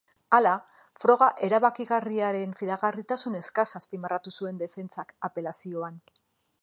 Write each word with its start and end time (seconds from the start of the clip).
Hala, 0.35 0.51
froga 1.01 1.27
erabakigarriaren 1.47 2.55
fidagarritasun 2.61 3.37
eskasa 3.41 3.83
azpimarratu 3.83 4.35
zuen 4.41 4.59
defentsak 4.63 5.15
apelazioan. 5.29 6.01